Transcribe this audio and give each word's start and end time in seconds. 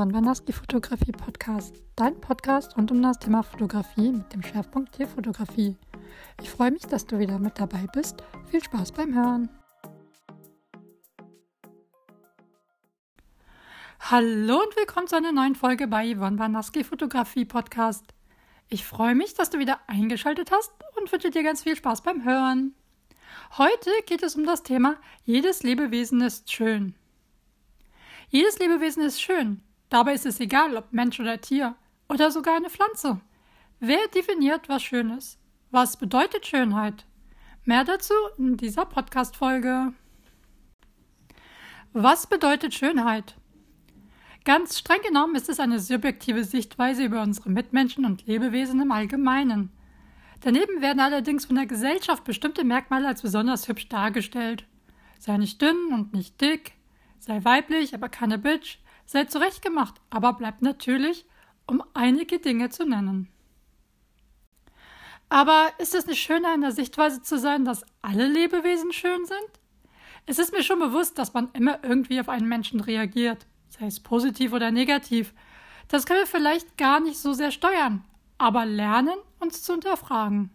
Yvonne 0.00 0.14
Wanaski 0.14 0.54
Fotografie 0.54 1.12
Podcast, 1.12 1.76
dein 1.94 2.18
Podcast 2.22 2.74
rund 2.74 2.90
um 2.90 3.02
das 3.02 3.18
Thema 3.18 3.42
Fotografie 3.42 4.12
mit 4.12 4.32
dem 4.32 4.42
Schwerpunkt 4.42 4.92
Tierfotografie. 4.92 5.76
Ich 6.40 6.48
freue 6.48 6.70
mich, 6.70 6.86
dass 6.86 7.06
du 7.06 7.18
wieder 7.18 7.38
mit 7.38 7.58
dabei 7.58 7.86
bist. 7.92 8.22
Viel 8.50 8.64
Spaß 8.64 8.92
beim 8.92 9.14
Hören. 9.14 9.50
Hallo 13.98 14.62
und 14.62 14.74
willkommen 14.74 15.06
zu 15.06 15.16
einer 15.16 15.32
neuen 15.32 15.54
Folge 15.54 15.86
bei 15.86 16.14
Yvonne 16.14 16.38
Wanaski 16.38 16.82
Fotografie 16.82 17.44
Podcast. 17.44 18.06
Ich 18.70 18.86
freue 18.86 19.14
mich, 19.14 19.34
dass 19.34 19.50
du 19.50 19.58
wieder 19.58 19.80
eingeschaltet 19.86 20.50
hast 20.50 20.72
und 20.98 21.12
wünsche 21.12 21.28
dir 21.28 21.42
ganz 21.42 21.62
viel 21.62 21.76
Spaß 21.76 22.00
beim 22.00 22.24
Hören. 22.24 22.74
Heute 23.58 23.90
geht 24.06 24.22
es 24.22 24.34
um 24.34 24.46
das 24.46 24.62
Thema 24.62 24.96
Jedes 25.26 25.62
Lebewesen 25.62 26.22
ist 26.22 26.50
schön. 26.50 26.94
Jedes 28.30 28.58
Lebewesen 28.58 29.02
ist 29.02 29.20
schön. 29.20 29.62
Dabei 29.90 30.14
ist 30.14 30.24
es 30.24 30.40
egal, 30.40 30.76
ob 30.76 30.92
Mensch 30.92 31.20
oder 31.20 31.40
Tier 31.40 31.74
oder 32.08 32.30
sogar 32.30 32.56
eine 32.56 32.70
Pflanze. 32.70 33.20
Wer 33.80 34.08
definiert, 34.14 34.68
was 34.68 34.82
schön 34.82 35.10
ist? 35.10 35.38
Was 35.70 35.96
bedeutet 35.96 36.46
Schönheit? 36.46 37.04
Mehr 37.64 37.84
dazu 37.84 38.14
in 38.38 38.56
dieser 38.56 38.86
Podcast-Folge. 38.86 39.92
Was 41.92 42.26
bedeutet 42.26 42.72
Schönheit? 42.72 43.36
Ganz 44.44 44.78
streng 44.78 45.02
genommen 45.02 45.34
ist 45.34 45.48
es 45.48 45.60
eine 45.60 45.78
subjektive 45.80 46.44
Sichtweise 46.44 47.04
über 47.04 47.22
unsere 47.22 47.50
Mitmenschen 47.50 48.06
und 48.06 48.26
Lebewesen 48.26 48.80
im 48.80 48.92
Allgemeinen. 48.92 49.70
Daneben 50.40 50.80
werden 50.80 51.00
allerdings 51.00 51.44
von 51.44 51.56
der 51.56 51.66
Gesellschaft 51.66 52.24
bestimmte 52.24 52.64
Merkmale 52.64 53.06
als 53.06 53.22
besonders 53.22 53.68
hübsch 53.68 53.88
dargestellt. 53.88 54.64
Sei 55.18 55.36
nicht 55.36 55.60
dünn 55.60 55.92
und 55.92 56.14
nicht 56.14 56.40
dick, 56.40 56.72
Sei 57.20 57.44
weiblich, 57.44 57.94
aber 57.94 58.08
keine 58.08 58.38
Bitch. 58.38 58.78
Sei 59.12 59.24
zurechtgemacht, 59.24 60.00
aber 60.08 60.34
bleib 60.34 60.62
natürlich, 60.62 61.26
um 61.66 61.82
einige 61.94 62.38
Dinge 62.38 62.70
zu 62.70 62.86
nennen. 62.86 63.26
Aber 65.28 65.66
ist 65.78 65.96
es 65.96 66.06
nicht 66.06 66.22
schöner, 66.22 66.54
in 66.54 66.60
der 66.60 66.70
Sichtweise 66.70 67.20
zu 67.20 67.36
sein, 67.36 67.64
dass 67.64 67.84
alle 68.02 68.28
Lebewesen 68.28 68.92
schön 68.92 69.26
sind? 69.26 69.50
Es 70.26 70.38
ist 70.38 70.52
mir 70.52 70.62
schon 70.62 70.78
bewusst, 70.78 71.18
dass 71.18 71.34
man 71.34 71.50
immer 71.54 71.82
irgendwie 71.82 72.20
auf 72.20 72.28
einen 72.28 72.46
Menschen 72.46 72.78
reagiert, 72.78 73.48
sei 73.68 73.86
es 73.86 73.98
positiv 73.98 74.52
oder 74.52 74.70
negativ. 74.70 75.34
Das 75.88 76.06
können 76.06 76.20
wir 76.20 76.26
vielleicht 76.28 76.78
gar 76.78 77.00
nicht 77.00 77.18
so 77.18 77.32
sehr 77.32 77.50
steuern, 77.50 78.04
aber 78.38 78.64
lernen, 78.64 79.18
uns 79.40 79.64
zu 79.64 79.72
hinterfragen. 79.72 80.50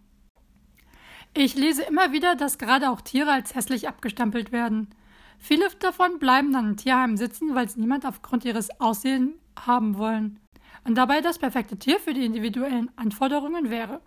Ich 1.34 1.56
lese 1.56 1.82
immer 1.82 2.12
wieder, 2.12 2.36
dass 2.36 2.56
gerade 2.56 2.88
auch 2.88 3.02
Tiere 3.02 3.32
als 3.32 3.54
hässlich 3.54 3.86
abgestempelt 3.86 4.50
werden. 4.50 4.94
Viele 5.38 5.68
davon 5.78 6.18
bleiben 6.18 6.52
dann 6.52 6.70
im 6.70 6.76
Tierheim 6.76 7.16
sitzen, 7.16 7.54
weil 7.54 7.66
es 7.66 7.76
niemand 7.76 8.06
aufgrund 8.06 8.44
ihres 8.44 8.80
Aussehens 8.80 9.34
haben 9.58 9.96
wollen. 9.98 10.40
Und 10.84 10.96
dabei 10.96 11.20
das 11.20 11.38
perfekte 11.38 11.78
Tier 11.78 11.98
für 11.98 12.14
die 12.14 12.24
individuellen 12.24 12.90
Anforderungen 12.96 13.70
wäre. 13.70 14.00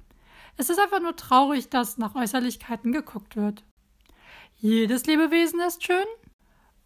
Es 0.57 0.69
ist 0.69 0.79
einfach 0.79 1.01
nur 1.01 1.15
traurig, 1.15 1.69
dass 1.69 1.97
nach 1.97 2.15
Äußerlichkeiten 2.15 2.91
geguckt 2.91 3.35
wird. 3.35 3.63
Jedes 4.57 5.05
Lebewesen 5.05 5.61
ist 5.61 5.83
schön 5.83 6.05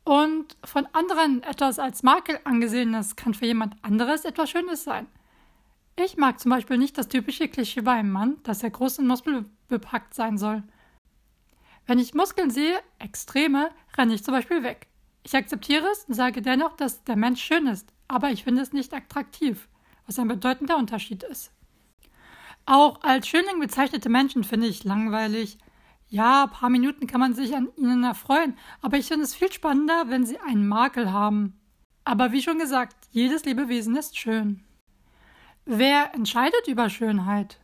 und 0.04 0.58
von 0.64 0.88
anderen 0.94 1.42
etwas 1.44 1.80
als 1.80 2.04
Makel 2.04 2.40
angesehenes 2.44 3.16
kann 3.16 3.34
für 3.34 3.46
jemand 3.46 3.76
anderes 3.84 4.26
etwas 4.26 4.50
Schönes 4.50 4.84
sein. 4.84 5.08
Ich 5.96 6.18
mag 6.18 6.40
zum 6.40 6.52
Beispiel 6.52 6.78
nicht 6.78 6.98
das 6.98 7.08
typische 7.08 7.48
Klischee 7.48 7.82
bei 7.82 7.94
einem 7.94 8.12
Mann, 8.12 8.38
dass 8.44 8.64
er 8.64 8.72
groß 8.72 9.00
und 9.00 9.08
muskelbepackt 9.08 10.14
sein 10.14 10.38
soll. 10.38 10.64
Wenn 11.86 12.00
ich 12.00 12.14
Muskeln 12.14 12.50
sehe, 12.50 12.80
extreme, 13.00 13.70
renne 13.98 14.14
ich 14.14 14.24
zum 14.24 14.34
Beispiel 14.34 14.64
weg. 14.64 14.88
Ich 15.24 15.36
akzeptiere 15.36 15.88
es 15.92 16.06
und 16.06 16.14
sage 16.14 16.42
dennoch, 16.42 16.76
dass 16.76 17.04
der 17.04 17.16
Mensch 17.16 17.42
schön 17.42 17.68
ist, 17.68 17.94
aber 18.08 18.32
ich 18.32 18.44
finde 18.44 18.62
es 18.62 18.74
nicht 18.74 18.94
attraktiv, 18.94 19.68
was 20.06 20.20
ein 20.20 20.28
bedeutender 20.28 20.78
Unterschied 20.78 21.24
ist. 21.24 21.52
Auch 22.66 23.02
als 23.04 23.28
Schönling 23.28 23.60
bezeichnete 23.60 24.10
Menschen 24.10 24.44
finde 24.44 24.68
ich 24.68 24.84
langweilig. 24.84 25.58
Ja, 26.08 26.44
ein 26.44 26.52
paar 26.52 26.70
Minuten 26.70 27.08
kann 27.08 27.20
man 27.20 27.34
sich 27.34 27.56
an 27.56 27.70
ihnen 27.76 28.04
erfreuen, 28.04 28.58
aber 28.82 28.98
ich 28.98 29.08
finde 29.08 29.24
es 29.24 29.36
viel 29.36 29.52
spannender, 29.52 30.06
wenn 30.08 30.26
sie 30.26 30.40
einen 30.40 30.68
Makel 30.68 31.12
haben. 31.12 31.60
Aber 32.06 32.32
wie 32.32 32.42
schon 32.42 32.60
gesagt, 32.60 32.96
jedes 33.12 33.46
Lebewesen 33.46 33.96
ist 33.96 34.18
schön. 34.18 34.64
Wer 35.66 36.14
entscheidet 36.14 36.68
über 36.68 36.90
Schönheit? 36.90 37.60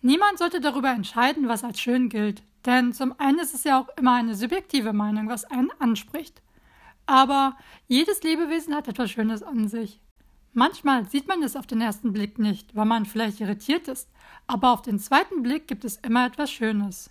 Niemand 0.00 0.38
sollte 0.38 0.60
darüber 0.60 0.90
entscheiden, 0.90 1.48
was 1.48 1.64
als 1.64 1.80
schön 1.80 2.08
gilt. 2.08 2.42
Denn 2.66 2.92
zum 2.92 3.18
einen 3.18 3.38
ist 3.38 3.54
es 3.54 3.64
ja 3.64 3.80
auch 3.80 3.88
immer 3.96 4.14
eine 4.14 4.34
subjektive 4.34 4.92
Meinung, 4.92 5.28
was 5.28 5.44
einen 5.44 5.70
anspricht. 5.78 6.42
Aber 7.06 7.56
jedes 7.86 8.22
Lebewesen 8.22 8.74
hat 8.74 8.88
etwas 8.88 9.10
Schönes 9.10 9.42
an 9.42 9.68
sich. 9.68 10.00
Manchmal 10.54 11.06
sieht 11.08 11.28
man 11.28 11.42
es 11.42 11.56
auf 11.56 11.66
den 11.66 11.80
ersten 11.80 12.12
Blick 12.12 12.38
nicht, 12.38 12.74
weil 12.74 12.86
man 12.86 13.04
vielleicht 13.04 13.40
irritiert 13.40 13.88
ist, 13.88 14.08
aber 14.46 14.70
auf 14.70 14.82
den 14.82 14.98
zweiten 14.98 15.42
Blick 15.42 15.66
gibt 15.66 15.84
es 15.84 15.96
immer 15.96 16.26
etwas 16.26 16.50
Schönes. 16.50 17.10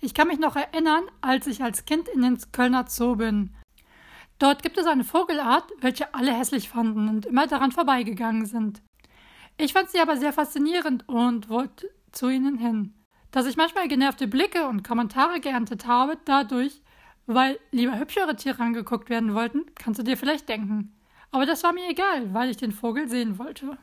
Ich 0.00 0.14
kann 0.14 0.28
mich 0.28 0.38
noch 0.38 0.56
erinnern, 0.56 1.04
als 1.20 1.46
ich 1.46 1.62
als 1.62 1.84
Kind 1.84 2.08
in 2.08 2.22
den 2.22 2.38
Kölner 2.52 2.86
Zoo 2.88 3.16
bin. 3.16 3.54
Dort 4.38 4.62
gibt 4.62 4.78
es 4.78 4.86
eine 4.86 5.04
Vogelart, 5.04 5.70
welche 5.80 6.14
alle 6.14 6.32
hässlich 6.32 6.70
fanden 6.70 7.08
und 7.08 7.26
immer 7.26 7.46
daran 7.46 7.70
vorbeigegangen 7.70 8.46
sind. 8.46 8.80
Ich 9.58 9.74
fand 9.74 9.90
sie 9.90 10.00
aber 10.00 10.16
sehr 10.16 10.32
faszinierend 10.32 11.06
und 11.06 11.50
wollte 11.50 11.90
zu 12.12 12.30
ihnen 12.30 12.56
hin 12.56 12.94
dass 13.30 13.46
ich 13.46 13.56
manchmal 13.56 13.88
genervte 13.88 14.26
Blicke 14.26 14.66
und 14.66 14.82
Kommentare 14.82 15.40
geerntet 15.40 15.86
habe, 15.86 16.18
dadurch, 16.24 16.80
weil 17.26 17.58
lieber 17.70 17.98
hübschere 17.98 18.36
Tiere 18.36 18.62
angeguckt 18.62 19.08
werden 19.08 19.34
wollten, 19.34 19.64
kannst 19.76 20.00
du 20.00 20.04
dir 20.04 20.16
vielleicht 20.16 20.48
denken. 20.48 20.92
Aber 21.30 21.46
das 21.46 21.62
war 21.62 21.72
mir 21.72 21.88
egal, 21.88 22.34
weil 22.34 22.50
ich 22.50 22.56
den 22.56 22.72
Vogel 22.72 23.08
sehen 23.08 23.38
wollte. 23.38 23.78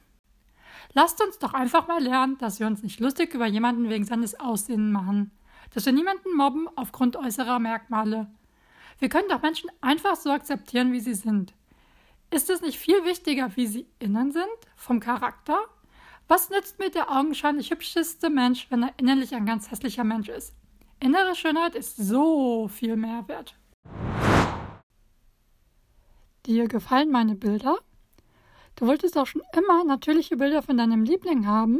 Lasst 0.94 1.24
uns 1.24 1.40
doch 1.40 1.54
einfach 1.54 1.88
mal 1.88 2.02
lernen, 2.02 2.38
dass 2.40 2.60
wir 2.60 2.68
uns 2.68 2.84
nicht 2.84 3.00
lustig 3.00 3.34
über 3.34 3.46
jemanden 3.46 3.90
wegen 3.90 4.06
seines 4.06 4.40
Aussehens 4.40 4.92
machen, 4.92 5.32
dass 5.74 5.86
wir 5.86 5.94
niemanden 5.94 6.36
mobben 6.36 6.68
aufgrund 6.76 7.16
äußerer 7.16 7.60
Merkmale. 7.60 8.28
Wir 9.00 9.10
können 9.10 9.30
doch 9.30 9.42
Menschen 9.42 9.70
einfach 9.82 10.16
so 10.16 10.32
akzeptieren, 10.32 10.92
wie 10.92 11.00
sie 11.00 11.14
sind. 11.14 11.54
Ist 12.32 12.50
es 12.50 12.62
nicht 12.62 12.78
viel 12.78 13.06
wichtiger, 13.06 13.56
wie 13.56 13.68
sie 13.68 13.88
innen 14.00 14.32
sind, 14.32 14.46
vom 14.76 15.00
Charakter? 15.00 15.60
Was 16.28 16.50
nützt 16.50 16.78
mir 16.78 16.90
der 16.90 17.10
augenscheinlich 17.10 17.72
hübscheste 17.72 18.30
Mensch, 18.30 18.68
wenn 18.70 18.84
er 18.84 18.94
innerlich 18.98 19.34
ein 19.34 19.46
ganz 19.46 19.72
hässlicher 19.72 20.04
Mensch 20.04 20.28
ist? 20.28 20.54
Innere 21.00 21.36
Schönheit 21.36 21.74
ist 21.74 21.96
so 21.96 22.68
viel 22.68 22.98
mehr 22.98 23.26
wert. 23.30 23.56
Dir 26.46 26.68
gefallen 26.68 27.12
meine 27.12 27.36
Bilder? 27.36 27.78
Du 28.76 28.88
wolltest 28.88 29.18
auch 29.18 29.26
schon 29.26 29.42
immer 29.58 29.86
natürliche 29.86 30.36
Bilder 30.36 30.62
von 30.62 30.78
deinem 30.78 31.04
Liebling 31.04 31.48
haben? 31.48 31.80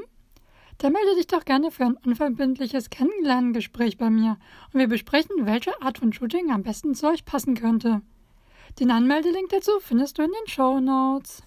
Dann 0.78 0.94
melde 0.94 1.16
dich 1.16 1.28
doch 1.28 1.44
gerne 1.44 1.70
für 1.72 1.86
ein 1.86 1.98
unverbindliches 1.98 2.90
Kennenlerngespräch 2.90 3.98
bei 3.98 4.10
mir 4.10 4.38
und 4.72 4.80
wir 4.80 4.88
besprechen, 4.88 5.46
welche 5.46 5.82
Art 5.82 5.98
von 5.98 6.14
Shooting 6.14 6.52
am 6.52 6.64
besten 6.64 6.96
zu 6.96 7.08
euch 7.08 7.26
passen 7.26 7.56
könnte. 7.56 8.02
Den 8.80 8.92
Anmeldelink 8.92 9.50
dazu 9.50 9.72
findest 9.82 10.18
du 10.18 10.22
in 10.22 10.32
den 10.32 10.48
Show 10.48 10.80
Notes. 10.80 11.44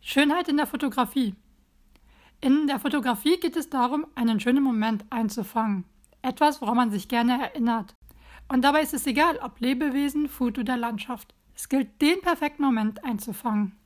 Schönheit 0.00 0.48
in 0.48 0.56
der 0.56 0.66
Fotografie. 0.66 1.34
In 2.40 2.66
der 2.66 2.80
Fotografie 2.80 3.38
geht 3.38 3.56
es 3.56 3.68
darum, 3.68 4.06
einen 4.14 4.40
schönen 4.40 4.62
Moment 4.62 5.04
einzufangen. 5.10 5.84
Etwas, 6.22 6.62
woran 6.62 6.76
man 6.76 6.90
sich 6.90 7.08
gerne 7.08 7.40
erinnert. 7.40 7.94
Und 8.48 8.62
dabei 8.62 8.82
ist 8.82 8.94
es 8.94 9.06
egal, 9.06 9.38
ob 9.42 9.60
Lebewesen, 9.60 10.28
Food 10.28 10.58
oder 10.58 10.76
Landschaft. 10.76 11.34
Es 11.54 11.68
gilt, 11.68 12.00
den 12.00 12.20
perfekten 12.22 12.62
Moment 12.62 13.04
einzufangen. 13.04 13.76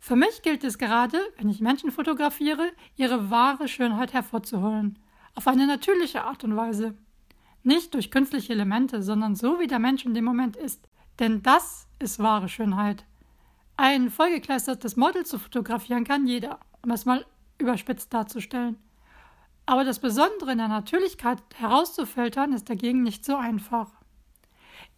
Für 0.00 0.16
mich 0.16 0.42
gilt 0.42 0.64
es 0.64 0.78
gerade, 0.78 1.18
wenn 1.36 1.50
ich 1.50 1.60
Menschen 1.60 1.90
fotografiere, 1.90 2.72
ihre 2.96 3.30
wahre 3.30 3.68
Schönheit 3.68 4.14
hervorzuholen. 4.14 4.98
Auf 5.34 5.46
eine 5.46 5.66
natürliche 5.66 6.24
Art 6.24 6.42
und 6.44 6.56
Weise. 6.56 6.94
Nicht 7.62 7.92
durch 7.92 8.10
künstliche 8.10 8.52
Elemente, 8.54 9.02
sondern 9.02 9.34
so, 9.34 9.60
wie 9.60 9.66
der 9.66 9.78
Mensch 9.78 10.04
in 10.04 10.14
dem 10.14 10.24
Moment 10.24 10.56
ist. 10.56 10.88
Denn 11.18 11.42
das 11.42 11.86
ist 11.98 12.18
wahre 12.18 12.48
Schönheit. 12.48 13.04
Ein 13.76 14.10
vollgekleistertes 14.10 14.96
Model 14.96 15.26
zu 15.26 15.38
fotografieren 15.38 16.04
kann 16.04 16.26
jeder, 16.26 16.60
um 16.82 16.90
es 16.92 17.04
mal 17.04 17.26
überspitzt 17.58 18.14
darzustellen. 18.14 18.76
Aber 19.66 19.84
das 19.84 19.98
Besondere 19.98 20.52
in 20.52 20.58
der 20.58 20.68
Natürlichkeit 20.68 21.42
herauszufiltern 21.56 22.52
ist 22.52 22.70
dagegen 22.70 23.02
nicht 23.02 23.24
so 23.24 23.36
einfach. 23.36 23.90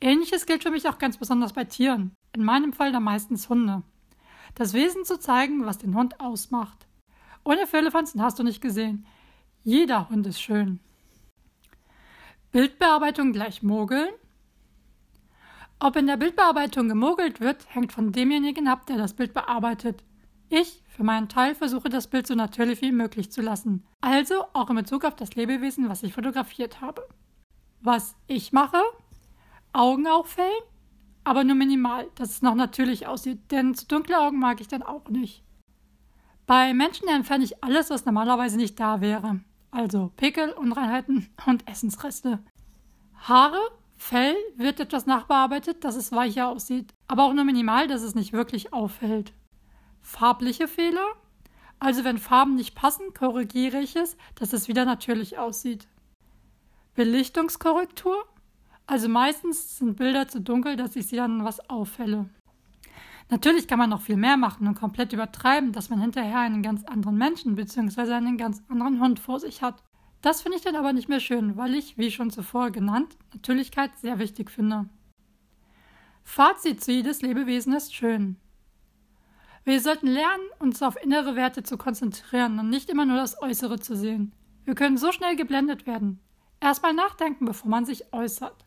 Ähnliches 0.01 0.45
gilt 0.45 0.63
für 0.63 0.71
mich 0.71 0.89
auch 0.89 0.99
ganz 0.99 1.17
besonders 1.17 1.55
bei 1.55 1.65
Tieren, 1.65 2.15
in 2.35 2.45
meinem 2.45 2.73
Fall 2.73 2.93
dann 2.93 3.05
meistens 3.05 3.49
Hunde. 3.49 3.83
Das 4.55 4.75
Wesen 4.75 5.05
zu 5.05 5.19
zeigen, 5.19 5.65
was 5.65 5.79
den 5.79 5.95
Hund 5.95 6.21
ausmacht. 6.21 6.87
Ohne 7.45 7.67
Firlefanzen 7.67 8.21
hast 8.23 8.39
du 8.39 8.43
nicht 8.43 8.61
gesehen. 8.61 9.07
Jeder 9.63 10.09
Hund 10.11 10.27
ist 10.27 10.41
schön. 10.41 10.81
Bildbearbeitung 12.53 13.33
gleich 13.33 13.63
Mogeln? 13.63 14.09
Ob 15.79 15.97
in 15.97 16.07
der 16.07 16.17
Bildbearbeitung 16.17 16.89
gemogelt 16.89 17.41
wird, 17.41 17.67
hängt 17.69 17.93
von 17.93 18.13
demjenigen 18.13 18.67
ab, 18.67 18.87
der 18.87 18.97
das 18.97 19.13
Bild 19.13 19.35
bearbeitet. 19.35 20.03
Ich, 20.49 20.83
für 20.89 21.05
meinen 21.05 21.29
Teil, 21.29 21.55
versuche 21.55 21.91
das 21.91 22.07
Bild 22.07 22.27
so 22.27 22.35
natürlich 22.35 22.81
wie 22.81 22.93
möglich 22.93 23.31
zu 23.31 23.43
lassen. 23.43 23.85
Also 24.01 24.45
auch 24.55 24.71
in 24.71 24.77
Bezug 24.77 25.05
auf 25.05 25.17
das 25.17 25.35
Lebewesen, 25.35 25.89
was 25.89 26.03
ich 26.03 26.15
fotografiert 26.15 26.81
habe. 26.81 27.07
Was 27.83 28.17
ich 28.27 28.53
mache? 28.53 28.81
Augen 29.73 30.07
aufhellen, 30.07 30.63
aber 31.25 31.45
nur 31.45 31.57
minimal, 31.57 32.07
dass 32.15 32.31
es 32.31 32.43
noch 32.43 32.55
natürlich 32.55 33.07
aussieht, 33.07 33.51
denn 33.51 33.75
zu 33.75 33.87
dunkle 33.87 34.19
Augen 34.19 34.39
mag 34.39 34.61
ich 34.63 34.69
dann 34.69 34.83
auch 34.83 35.09
nicht. 35.11 35.43
Bei 36.47 36.73
Menschen 36.73 37.09
entferne 37.09 37.45
ich 37.45 37.63
alles, 37.63 37.91
was 37.91 38.07
normalerweise 38.07 38.57
nicht 38.57 38.81
da 38.81 39.01
wäre. 39.03 39.41
Also 39.73 40.13
Pickel, 40.17 40.53
Unreinheiten 40.53 41.29
und 41.47 41.69
Essensreste. 41.69 42.39
Haare, 43.15 43.61
Fell 43.97 44.37
wird 44.57 44.79
etwas 44.79 45.07
nachbearbeitet, 45.07 45.83
dass 45.85 45.97
es 45.97 46.13
weicher 46.13 46.49
aussieht, 46.49 46.93
aber 47.09 47.25
auch 47.25 47.33
nur 47.33 47.45
minimal, 47.45 47.89
dass 47.89 48.03
es 48.03 48.15
nicht 48.15 48.33
wirklich 48.33 48.73
auffällt. 48.73 49.33
Farbliche 50.03 50.69
Fehler, 50.69 51.07
also 51.79 52.05
wenn 52.05 52.19
Farben 52.19 52.55
nicht 52.55 52.75
passen, 52.75 53.13
korrigiere 53.15 53.81
ich 53.81 53.97
es, 53.97 54.17
dass 54.35 54.53
es 54.53 54.69
wieder 54.69 54.85
natürlich 54.85 55.39
aussieht. 55.39 55.89
Belichtungskorrektur, 56.95 58.25
also 58.87 59.09
meistens 59.09 59.79
sind 59.79 59.97
Bilder 59.97 60.29
zu 60.29 60.41
dunkel, 60.41 60.77
dass 60.77 60.97
ich 60.97 61.07
sie 61.07 61.17
dann 61.17 61.45
was 61.45 61.69
auffälle. 61.69 62.29
Natürlich 63.29 63.67
kann 63.67 63.79
man 63.79 63.91
noch 63.91 64.03
viel 64.03 64.17
mehr 64.17 64.37
machen 64.37 64.69
und 64.69 64.79
komplett 64.79 65.13
übertreiben, 65.13 65.73
dass 65.73 65.91
man 65.91 66.01
hinterher 66.01 66.39
einen 66.39 66.63
ganz 66.63 66.85
anderen 66.85 67.19
Menschen 67.19 67.57
bzw. 67.57 68.13
einen 68.13 68.39
ganz 68.39 68.63
anderen 68.69 69.01
Hund 69.01 69.19
vor 69.19 69.41
sich 69.41 69.63
hat. 69.63 69.83
Das 70.27 70.43
finde 70.43 70.59
ich 70.59 70.65
dann 70.65 70.75
aber 70.75 70.93
nicht 70.93 71.09
mehr 71.09 71.21
schön, 71.21 71.57
weil 71.57 71.77
ich, 71.77 71.99
wie 71.99 72.11
schon 72.11 72.31
zuvor 72.31 72.73
genannt, 72.73 73.17
Natürlichkeit 73.33 73.97
sehr 73.97 74.19
wichtig 74.19 74.51
finde. 74.51 74.89
Fazit 76.25 76.83
zu 76.83 76.91
jedes 76.91 77.23
Lebewesen 77.23 77.73
ist 77.73 77.95
schön. 77.95 78.35
Wir 79.63 79.81
sollten 79.81 80.09
lernen, 80.09 80.43
uns 80.59 80.83
auf 80.83 81.01
innere 81.01 81.37
Werte 81.37 81.63
zu 81.63 81.79
konzentrieren 81.79 82.59
und 82.59 82.71
nicht 82.71 82.91
immer 82.91 83.07
nur 83.07 83.19
das 83.19 83.41
Äußere 83.41 83.79
zu 83.79 83.95
sehen. 83.95 84.33
Wir 84.65 84.75
können 84.75 84.97
so 84.97 85.13
schnell 85.13 85.37
geblendet 85.37 85.87
werden. 85.87 86.19
Erstmal 86.59 86.93
nachdenken, 86.93 87.45
bevor 87.45 87.71
man 87.71 87.85
sich 87.87 88.13
äußert. 88.13 88.65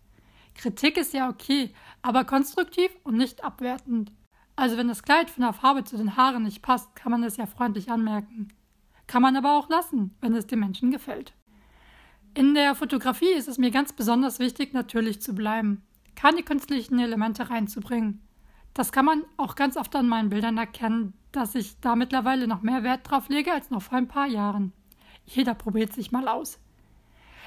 Kritik 0.56 0.96
ist 0.96 1.14
ja 1.14 1.28
okay, 1.28 1.74
aber 2.02 2.24
konstruktiv 2.24 2.90
und 3.04 3.18
nicht 3.18 3.44
abwertend. 3.44 4.14
Also 4.56 4.78
wenn 4.78 4.88
das 4.88 5.04
Kleid 5.04 5.30
von 5.30 5.44
der 5.44 5.52
Farbe 5.52 5.84
zu 5.84 5.98
den 5.98 6.16
Haaren 6.16 6.44
nicht 6.44 6.62
passt, 6.62 6.96
kann 6.96 7.12
man 7.12 7.24
es 7.24 7.36
ja 7.36 7.48
freundlich 7.48 7.92
anmerken. 7.92 8.48
Kann 9.08 9.22
man 9.22 9.36
aber 9.36 9.58
auch 9.58 9.68
lassen, 9.68 10.16
wenn 10.22 10.34
es 10.36 10.48
dem 10.48 10.62
Menschen 10.62 10.92
gefällt. 10.92 11.34
In 12.40 12.54
der 12.54 12.74
Fotografie 12.74 13.34
ist 13.34 13.50
es 13.50 13.58
mir 13.58 13.70
ganz 13.70 13.92
besonders 13.92 14.40
wichtig, 14.40 14.72
natürlich 14.72 15.22
zu 15.22 15.36
bleiben, 15.36 15.84
keine 16.16 16.42
künstlichen 16.42 16.98
Elemente 16.98 17.50
reinzubringen. 17.50 18.26
Das 18.74 18.94
kann 18.94 19.04
man 19.04 19.26
auch 19.36 19.56
ganz 19.56 19.76
oft 19.76 19.94
an 19.98 20.08
meinen 20.08 20.30
Bildern 20.30 20.58
erkennen, 20.58 21.14
dass 21.34 21.54
ich 21.54 21.82
da 21.82 21.98
mittlerweile 21.98 22.48
noch 22.48 22.62
mehr 22.62 22.82
Wert 22.82 23.02
drauf 23.04 23.28
lege 23.28 23.52
als 23.52 23.72
noch 23.72 23.82
vor 23.82 23.98
ein 23.98 24.08
paar 24.08 24.26
Jahren. 24.26 24.72
Jeder 25.26 25.54
probiert 25.54 25.92
sich 25.92 26.14
mal 26.14 26.30
aus. 26.30 26.60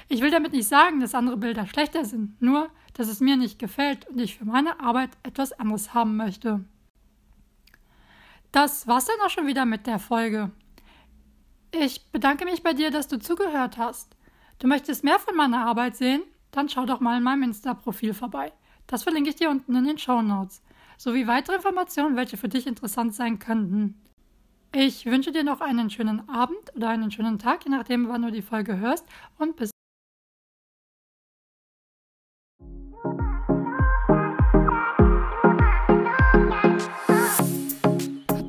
Ich 0.09 0.21
will 0.21 0.29
damit 0.29 0.51
nicht 0.51 0.67
sagen, 0.67 0.99
dass 0.99 1.15
andere 1.15 1.37
Bilder 1.37 1.65
schlechter 1.65 2.05
sind, 2.05 2.39
nur, 2.39 2.69
dass 2.93 3.07
es 3.07 3.19
mir 3.19 3.35
nicht 3.35 3.57
gefällt 3.57 4.07
und 4.09 4.21
ich 4.21 4.37
für 4.37 4.45
meine 4.45 4.79
Arbeit 4.79 5.09
etwas 5.23 5.53
anderes 5.53 5.95
haben 5.95 6.17
möchte. 6.17 6.63
Das 8.51 8.85
war's 8.85 9.05
dann 9.05 9.25
auch 9.25 9.31
schon 9.31 9.47
wieder 9.47 9.65
mit 9.65 9.87
der 9.87 9.97
Folge. 9.97 10.51
Ich 11.71 12.11
bedanke 12.11 12.45
mich 12.45 12.61
bei 12.61 12.73
dir, 12.73 12.91
dass 12.91 13.07
du 13.07 13.17
zugehört 13.17 13.79
hast. 13.79 14.15
Du 14.59 14.67
möchtest 14.67 15.03
mehr 15.03 15.19
von 15.19 15.35
meiner 15.35 15.65
Arbeit 15.65 15.95
sehen? 15.95 16.23
Dann 16.51 16.69
schau 16.69 16.85
doch 16.85 16.99
mal 16.99 17.17
in 17.17 17.23
meinem 17.23 17.43
Insta-Profil 17.43 18.13
vorbei. 18.13 18.53
Das 18.87 19.03
verlinke 19.03 19.29
ich 19.29 19.35
dir 19.35 19.49
unten 19.49 19.75
in 19.75 19.85
den 19.85 19.97
Show 19.97 20.21
Notes. 20.21 20.61
Sowie 20.97 21.27
weitere 21.27 21.55
Informationen, 21.55 22.15
welche 22.15 22.37
für 22.37 22.49
dich 22.49 22.67
interessant 22.67 23.15
sein 23.15 23.39
könnten. 23.39 23.99
Ich 24.75 25.05
wünsche 25.05 25.31
dir 25.31 25.43
noch 25.43 25.61
einen 25.61 25.89
schönen 25.89 26.27
Abend 26.29 26.75
oder 26.75 26.89
einen 26.89 27.11
schönen 27.11 27.39
Tag, 27.39 27.65
je 27.65 27.71
nachdem, 27.71 28.07
wann 28.09 28.23
du 28.23 28.31
die 28.31 28.41
Folge 28.41 28.77
hörst. 28.77 29.05
Und 29.37 29.55
bis 29.55 29.72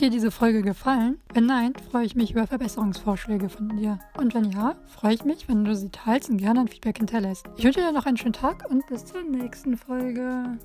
dir 0.05 0.11
diese 0.11 0.31
Folge 0.31 0.61
gefallen? 0.61 1.19
Wenn 1.33 1.47
nein, 1.47 1.73
freue 1.91 2.05
ich 2.05 2.15
mich 2.15 2.33
über 2.33 2.47
Verbesserungsvorschläge 2.47 3.49
von 3.49 3.77
dir. 3.77 3.99
Und 4.19 4.35
wenn 4.35 4.51
ja, 4.51 4.77
freue 4.87 5.15
ich 5.15 5.25
mich, 5.25 5.49
wenn 5.49 5.65
du 5.65 5.75
sie 5.75 5.91
teilst 5.91 6.29
und 6.29 6.37
gerne 6.37 6.61
ein 6.61 6.69
Feedback 6.69 6.99
hinterlässt. 6.99 7.47
Ich 7.57 7.65
wünsche 7.65 7.81
dir 7.81 7.93
noch 7.93 8.05
einen 8.05 8.19
schönen 8.19 8.35
Tag 8.35 8.71
und 8.71 8.87
bis 8.87 9.07
zur 9.07 9.23
nächsten 9.23 9.79
Folge. 9.79 10.59